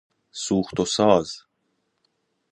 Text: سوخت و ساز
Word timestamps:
سوخت 0.31 0.79
و 0.79 0.85
ساز 0.85 1.41